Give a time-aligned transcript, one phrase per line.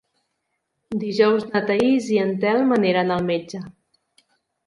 [1.01, 3.61] Dijous na Thaís i en Telm aniran al metge.